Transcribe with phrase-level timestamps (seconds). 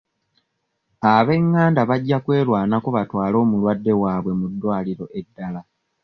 [1.13, 5.61] Ab'enganda bajja kwerwanako batwale omulwadde waabwe mu ddwaliro eddala.